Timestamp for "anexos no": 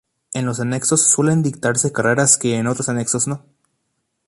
2.89-3.45